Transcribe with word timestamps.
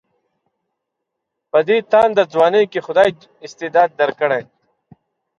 په 1.51 1.59
دې 1.67 1.77
تانده 1.91 2.23
ځوانۍ 2.33 2.65
کې 2.71 2.79
خدای 2.87 3.09
استعداد 3.45 3.89
درکړی. 3.99 4.43